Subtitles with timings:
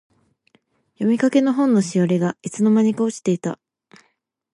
[0.95, 3.59] 読みかけの本のしおりが、いつの間にか落ちていた。